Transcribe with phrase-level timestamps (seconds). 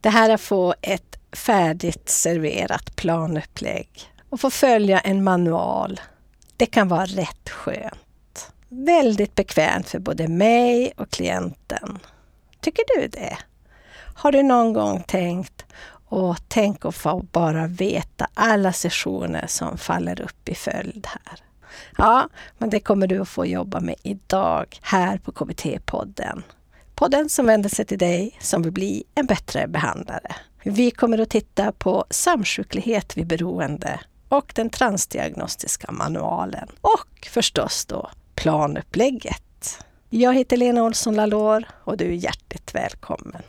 [0.00, 3.88] Det här att få ett färdigt serverat planupplägg
[4.30, 6.00] och få följa en manual,
[6.56, 8.52] det kan vara rätt skönt.
[8.68, 11.98] Väldigt bekvämt för både mig och klienten.
[12.60, 13.38] Tycker du det?
[14.14, 15.64] Har du någon gång tänkt
[16.10, 21.38] och tänk att få bara veta alla sessioner som faller upp i följd här.
[21.98, 22.28] Ja,
[22.58, 26.42] men det kommer du att få jobba med idag här på KBT-podden.
[27.00, 30.34] Podden som vänder sig till dig som vill bli en bättre behandlare.
[30.64, 38.10] Vi kommer att titta på samsjuklighet vid beroende och den transdiagnostiska manualen och förstås då
[38.34, 39.84] planupplägget.
[40.10, 43.42] Jag heter Lena Olsson Lalor och du är hjärtligt välkommen.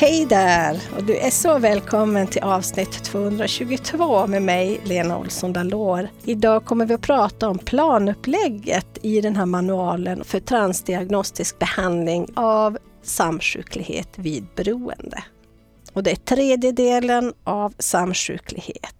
[0.00, 0.82] Hej där!
[0.96, 6.08] Och du är så välkommen till avsnitt 222 med mig, Lena Olsson Dalor.
[6.24, 12.78] Idag kommer vi att prata om planupplägget i den här manualen för transdiagnostisk behandling av
[13.02, 15.24] samsjuklighet vid beroende.
[15.92, 18.99] Och det är tredje delen av samsjuklighet.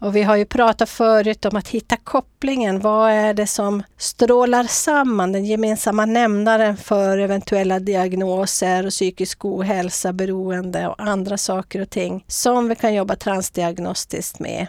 [0.00, 2.80] Och vi har ju pratat förut om att hitta kopplingen.
[2.80, 10.12] Vad är det som strålar samman, den gemensamma nämnaren för eventuella diagnoser och psykisk ohälsa,
[10.12, 14.66] beroende och andra saker och ting som vi kan jobba transdiagnostiskt med.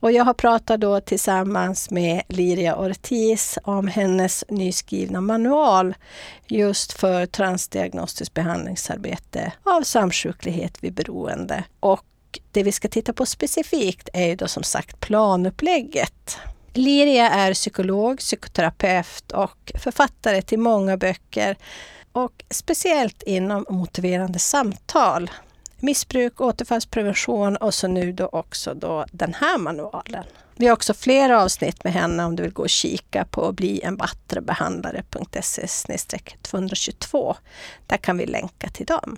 [0.00, 5.94] Och jag har pratat då tillsammans med Liria Ortiz om hennes nyskrivna manual
[6.46, 11.64] just för transdiagnostiskt behandlingsarbete av samsjuklighet vid beroende.
[11.80, 12.04] Och
[12.52, 16.38] det vi ska titta på specifikt är ju då som sagt planupplägget.
[16.72, 21.56] Liria är psykolog, psykoterapeut och författare till många böcker
[22.12, 25.30] och speciellt inom motiverande samtal,
[25.76, 30.24] missbruk, återfallsprevention och så nu då också då den här manualen.
[30.56, 35.66] Vi har också flera avsnitt med henne om du vill gå och kika på blienbattrebehandlare.se
[36.42, 37.36] 222.
[37.86, 39.16] Där kan vi länka till dem.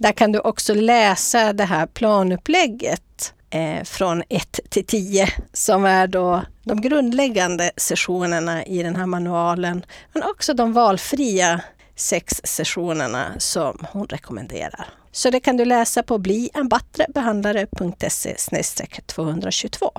[0.00, 6.06] Där kan du också läsa det här planupplägget eh, från 1 till 10 som är
[6.06, 11.60] då de grundläggande sessionerna i den här manualen men också de valfria
[11.96, 14.88] sex sessionerna som hon rekommenderar.
[15.12, 18.36] Så det kan du läsa på blienbattrebehandlare.se
[19.06, 19.92] 222.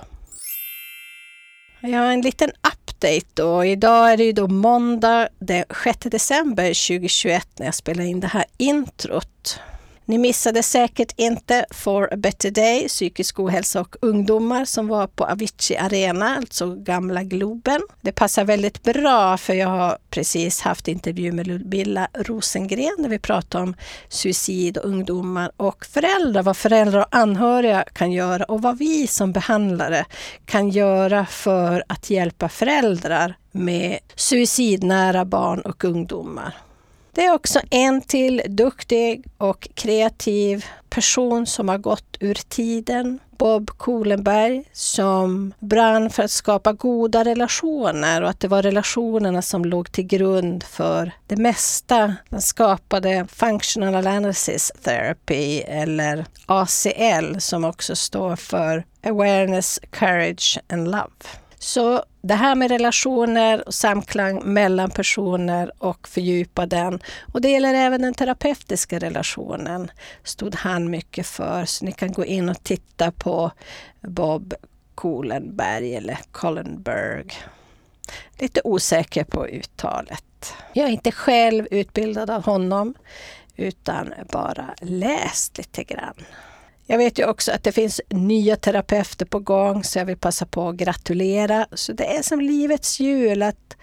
[1.80, 3.66] Jag har en liten update då.
[3.66, 8.28] Idag är det ju då måndag den 6 december 2021 när jag spelar in det
[8.28, 9.60] här introt.
[10.06, 15.26] Ni missade säkert inte For a better day, psykisk ohälsa och ungdomar som var på
[15.26, 17.82] Avicii Arena, alltså gamla Globen.
[18.02, 23.20] Det passar väldigt bra för jag har precis haft intervju med Ludmilla Rosengren där vi
[23.20, 23.76] pratar om
[24.10, 29.32] suicid och ungdomar och föräldrar, vad föräldrar och anhöriga kan göra och vad vi som
[29.32, 30.06] behandlare
[30.46, 36.58] kan göra för att hjälpa föräldrar med suicidnära barn och ungdomar.
[37.14, 43.20] Det är också en till duktig och kreativ person som har gått ur tiden.
[43.38, 49.66] Bob Kolenberg som brann för att skapa goda relationer och att det var relationerna som
[49.66, 52.16] låg till grund för det mesta.
[52.30, 61.41] Han skapade Functional Analysis Therapy eller ACL som också står för Awareness, Courage and Love.
[61.62, 67.00] Så det här med relationer och samklang mellan personer och fördjupa den.
[67.34, 69.92] Och det gäller även den terapeutiska relationen,
[70.24, 71.66] stod han mycket för.
[71.66, 73.52] Så ni kan gå in och titta på
[74.02, 74.54] Bob
[74.96, 77.32] Kolenberg eller Collenberg.
[78.40, 80.54] Lite osäker på uttalet.
[80.74, 82.94] Jag är inte själv utbildad av honom
[83.56, 86.16] utan bara läst lite grann.
[86.86, 90.46] Jag vet ju också att det finns nya terapeuter på gång så jag vill passa
[90.46, 91.68] på att gratulera.
[91.74, 93.78] Så det är som livets jul att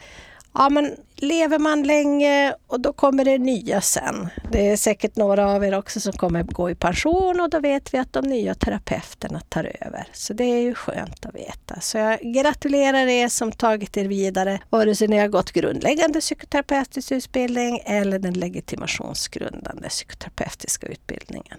[0.54, 4.28] ja, men lever man länge och då kommer det nya sen.
[4.52, 7.94] Det är säkert några av er också som kommer gå i pension och då vet
[7.94, 10.08] vi att de nya terapeuterna tar över.
[10.12, 11.80] Så det är ju skönt att veta.
[11.80, 17.12] Så jag gratulerar er som tagit er vidare, vare sig ni har gått grundläggande psykoterapeutisk
[17.12, 21.58] utbildning eller den legitimationsgrundande psykoterapeutiska utbildningen.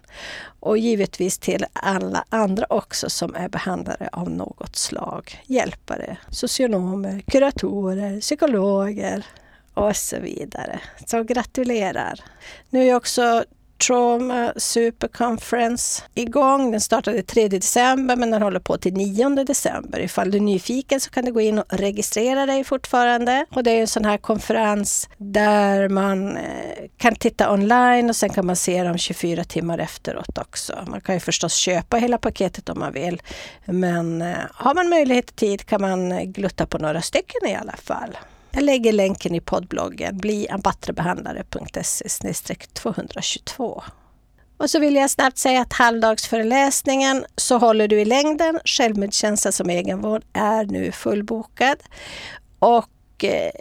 [0.59, 5.41] Och givetvis till alla andra också som är behandlare av något slag.
[5.45, 9.25] Hjälpare, socionomer, kuratorer, psykologer,
[9.87, 10.79] och så vidare.
[11.05, 12.19] Så gratulerar!
[12.69, 13.43] Nu är också
[13.87, 16.71] Trauma Super Conference igång.
[16.71, 19.99] Den startade 3 december men den håller på till 9 december.
[19.99, 23.45] Ifall du är nyfiken så kan du gå in och registrera dig fortfarande.
[23.51, 26.43] Och det är en sån här konferens där man eh,
[26.97, 30.73] kan titta online och sen kan man se dem 24 timmar efteråt också.
[30.87, 33.21] Man kan ju förstås köpa hela paketet om man vill.
[33.65, 37.55] Men eh, har man möjlighet och tid kan man eh, glutta på några stycken i
[37.55, 38.17] alla fall.
[38.51, 43.83] Jag lägger länken i poddbloggen bliambattrebehandlare.se 222.
[44.57, 49.69] Och så vill jag snabbt säga att halvdagsföreläsningen Så håller du i längden, självmedkänsla som
[49.69, 51.77] egenvård är nu fullbokad.
[52.59, 53.51] Och eh,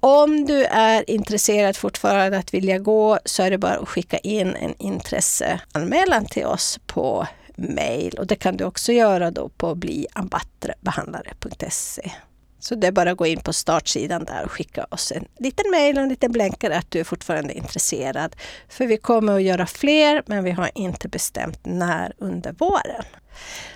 [0.00, 4.54] om du är intresserad fortfarande att vilja gå så är det bara att skicka in
[4.54, 7.26] en intresseanmälan till oss på
[7.56, 12.12] mail och det kan du också göra då på bliambattrebehandlare.se.
[12.60, 15.70] Så det är bara att gå in på startsidan där och skicka oss en liten
[15.70, 18.36] mejl och en liten blänkare att du är fortfarande intresserad.
[18.68, 23.04] För vi kommer att göra fler, men vi har inte bestämt när under våren.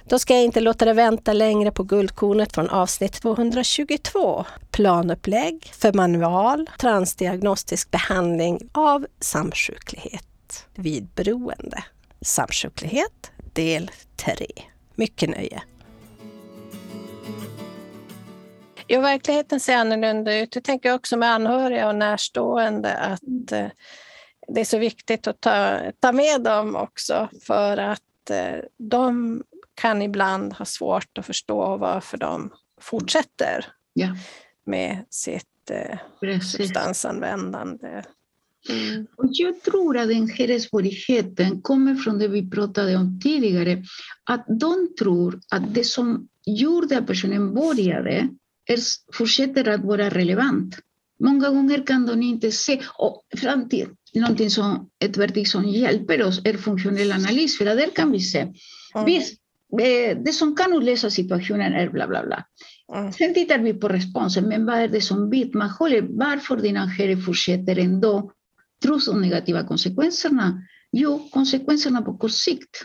[0.09, 4.45] Då ska jag inte låta dig vänta längre på guldkornet från avsnitt 222.
[4.71, 11.85] Planupplägg för manual, transdiagnostisk behandling av samsjuklighet vid beroende.
[12.21, 14.47] Samsjuklighet del 3.
[14.95, 15.63] Mycket nöje!
[18.95, 20.55] Jo, verkligheten ser annorlunda ut.
[20.55, 23.67] Jag tänker också med anhöriga och närstående att eh,
[24.49, 29.43] det är så viktigt att ta, ta med dem också för att eh, de
[29.75, 34.17] kan ibland ha svårt att förstå varför de fortsätter ja.
[34.65, 38.03] med sitt eh, substansanvändande.
[38.69, 39.07] Mm.
[39.17, 43.85] Och jag tror att den här svårigheten kommer från det vi pratade om tidigare,
[44.25, 48.29] att de tror att det som gjorde att personen började
[48.67, 48.79] är,
[49.13, 50.79] fortsätter att vara relevant.
[51.21, 56.41] Många gånger kan de inte se, och framtid, någonting som ett verktyg som hjälper oss
[56.45, 58.41] är funktionell analys, för där kan vi se.
[58.41, 59.07] Mm.
[59.07, 59.39] Visst,
[60.25, 62.45] det som kan utlösa situationen är bla bla bla.
[62.95, 63.13] Mm.
[63.13, 67.79] Sen tittar vi på responsen, men vad är det som vidmakthåller varför din anhörig fortsätter
[67.79, 68.33] ändå
[68.83, 70.63] trots de negativa konsekvenserna?
[70.93, 72.85] Jo, konsekvenserna på kort sikt.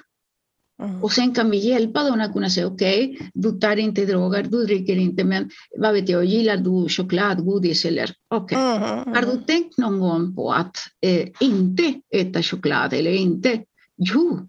[0.83, 1.03] Mm.
[1.03, 4.43] Och sen kan vi hjälpa dem att kunna säga okej, okay, du tar inte droger,
[4.43, 8.57] du dricker inte, men vad vet jag, gillar du choklad, godis eller okej.
[8.57, 8.77] Okay.
[8.77, 9.13] Mm, mm.
[9.15, 13.63] Har du tänkt någon gång på att eh, inte äta choklad eller inte?
[13.95, 14.47] Jo.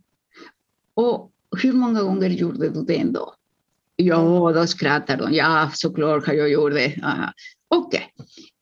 [0.95, 1.31] Och
[1.63, 3.35] hur många gånger gjorde du det ändå?
[3.97, 5.35] Ja, då skrattar de.
[5.35, 6.95] Ja, såklart har jag gjort det.
[7.69, 8.11] Okej.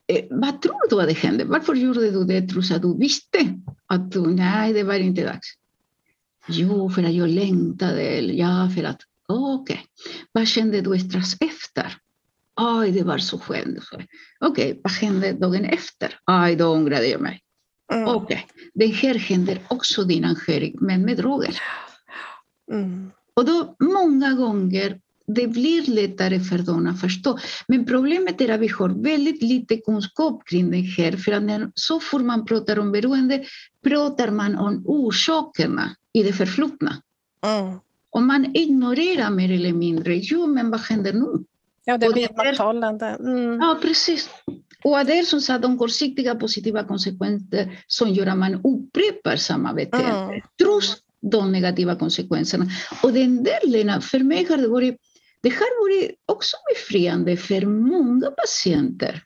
[0.07, 0.17] Okay.
[0.17, 1.45] Eh, vad tror du att det hände?
[1.45, 3.39] Varför gjorde du det trots att du visste
[3.85, 5.47] att du, nej, det var inte dags?
[6.47, 8.19] Jo, för att jag längtade.
[8.19, 9.01] Ja, för att...
[9.27, 9.73] Okej.
[9.73, 9.77] Okay.
[10.31, 11.97] Vad kände du strax efter?
[12.55, 13.79] Aj, det var så skönt.
[13.91, 14.07] Okej,
[14.39, 14.75] okay.
[14.83, 16.19] vad hände dagen efter?
[16.25, 17.41] Aj, då ångrade jag mig.
[17.93, 18.07] Mm.
[18.07, 18.69] Okej, okay.
[18.73, 21.61] det här händer också din anhörig, men med droger.
[22.71, 23.11] Mm.
[23.33, 27.39] Och då många gånger det blir lättare för dem att förstå.
[27.67, 31.11] Men problemet är att vi har väldigt lite kunskap kring det här.
[31.11, 33.45] För att när, så fort man pratar om beroende
[33.83, 37.01] pratar man om orsakerna i det förflutna.
[37.45, 37.79] Mm.
[38.09, 41.43] Och man ignorerar mer eller mindre, jo men vad händer nu?
[41.85, 43.05] Ja, det är vidmakthållande.
[43.05, 43.59] Mm.
[43.61, 44.29] Ja, precis.
[44.83, 49.73] Och det är som sagt de kortsiktiga positiva konsekvenser som gör att man upprepar samma
[49.73, 50.41] beteende, mm.
[50.63, 52.65] trots de negativa konsekvenserna.
[53.03, 54.97] Och den delen, för mig har det varit,
[55.41, 59.23] det har varit också befriande för många patienter.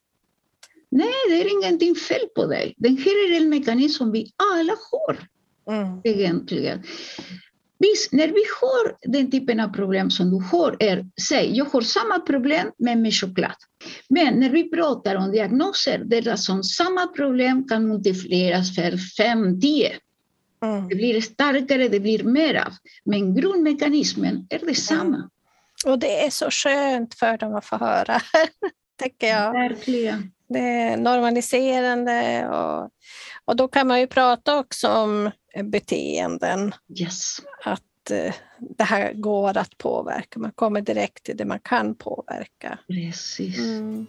[0.89, 2.73] Nej, det är ingenting fel på dig.
[2.77, 5.17] Den här är en mekanism som vi alla har.
[5.69, 6.01] Mm.
[6.03, 6.83] Egentligen.
[7.79, 11.81] Visst, när vi har den typen av problem som du har, är, säg, jag har
[11.81, 13.55] samma problem men med choklad.
[14.09, 19.91] Men när vi pratar om diagnoser där som samma problem kan multiplieras för 5-10.
[20.63, 20.87] Mm.
[20.87, 22.73] Det blir starkare, det blir mer av.
[23.03, 25.15] Men grundmekanismen är detsamma.
[25.15, 25.29] Mm.
[25.85, 28.21] Och det är så skönt för dem att få höra,
[28.99, 29.53] tänker jag.
[29.53, 30.31] Verkligen.
[30.49, 32.89] Det är normaliserande och,
[33.51, 35.31] och då kan man ju prata också om
[35.63, 36.75] beteenden.
[36.99, 37.37] Yes.
[37.63, 38.33] Att eh,
[38.77, 40.39] det här går att påverka.
[40.39, 42.79] Man kommer direkt till det man kan påverka.
[42.87, 43.57] Precis.
[43.57, 44.07] Mm.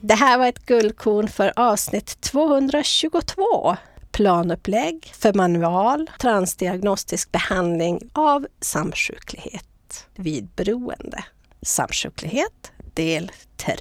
[0.00, 3.76] Det här var ett guldkorn för avsnitt 222.
[4.10, 11.24] Planupplägg för manual transdiagnostisk behandling av samsjuklighet vid beroende.
[11.62, 13.76] Samsjuklighet del 3.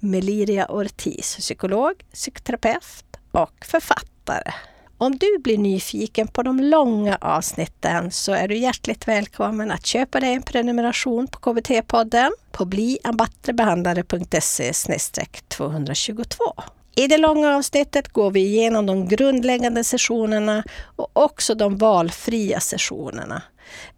[0.00, 4.52] Meliria Ortiz, psykolog, psykoterapeut och författare.
[4.98, 10.20] Om du blir nyfiken på de långa avsnitten så är du hjärtligt välkommen att köpa
[10.20, 14.72] dig en prenumeration på KBT-podden på bliambattrebehandlare.se
[15.48, 16.44] 222.
[16.94, 20.64] I det långa avsnittet går vi igenom de grundläggande sessionerna
[20.96, 23.42] och också de valfria sessionerna.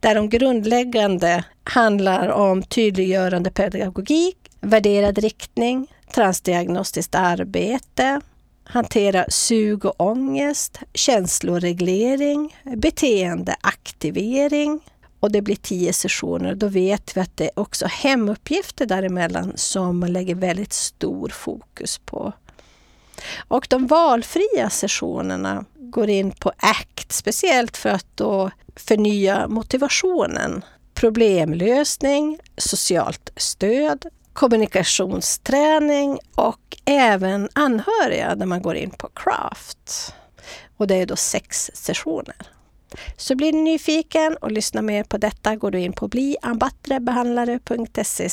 [0.00, 8.20] Där de grundläggande handlar om tydliggörande pedagogik, värderad riktning, transdiagnostiskt arbete,
[8.64, 14.80] hantera sug och ångest, känsloreglering, beteendeaktivering
[15.20, 16.54] och det blir tio sessioner.
[16.54, 21.98] Då vet vi att det är också hemuppgifter däremellan som man lägger väldigt stor fokus
[21.98, 22.32] på.
[23.48, 30.64] Och de valfria sessionerna går in på ACT, speciellt för att då förnya motivationen.
[30.94, 34.06] Problemlösning, socialt stöd,
[34.40, 40.14] kommunikationsträning och även anhöriga där man går in på craft.
[40.76, 42.36] Och det är då sex sessioner.
[43.16, 48.28] Så blir du nyfiken och lyssnar mer på detta går du in på bliambattrebehandlare.se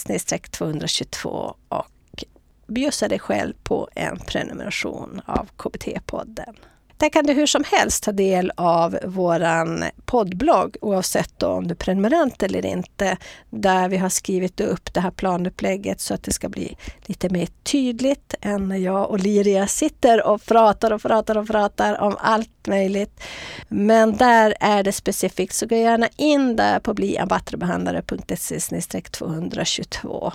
[0.51, 2.23] 222 och
[2.67, 6.55] bjussa dig själv på en prenumeration av KBT-podden.
[6.97, 11.75] Där kan du hur som helst ta del av våran poddblogg oavsett om du är
[11.75, 13.17] prenumerant eller inte.
[13.49, 17.47] Där vi har skrivit upp det här planupplägget så att det ska bli lite mer
[17.63, 22.67] tydligt än när jag och Liria sitter och pratar och pratar och pratar om allt
[22.67, 23.23] möjligt.
[23.67, 30.31] Men där är det specifikt så gå gärna in där på bliambattrebehandlare.se 222.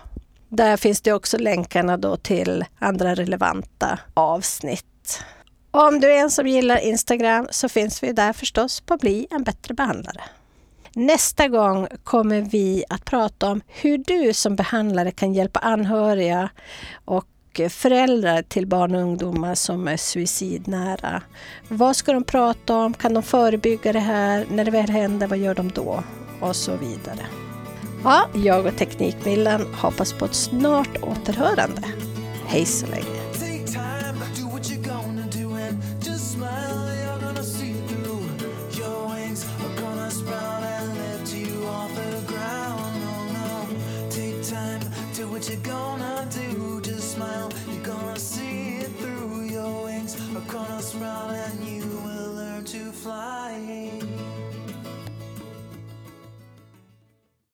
[0.49, 5.25] Där finns det också länkarna då till andra relevanta avsnitt.
[5.75, 9.43] Om du är en som gillar Instagram så finns vi där förstås på Bli en
[9.43, 10.23] bättre behandlare.
[10.93, 16.51] Nästa gång kommer vi att prata om hur du som behandlare kan hjälpa anhöriga
[17.05, 21.23] och föräldrar till barn och ungdomar som är suicidnära.
[21.69, 22.95] Vad ska de prata om?
[22.95, 24.47] Kan de förebygga det här?
[24.51, 26.03] När det väl händer, vad gör de då?
[26.41, 27.27] Och så vidare.
[28.05, 31.83] Ja, jag och Teknikmillan hoppas på ett snart återhörande.
[32.47, 33.22] Hej så länge!